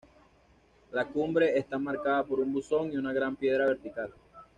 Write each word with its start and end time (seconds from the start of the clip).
La 0.93 1.05
cumbre 1.07 1.59
está 1.59 1.77
marcada 1.77 2.23
por 2.23 2.39
un 2.39 2.51
buzón 2.51 2.91
y 2.91 2.97
una 2.97 3.13
gran 3.13 3.35
piedra 3.35 3.67
vertical. 3.67 4.11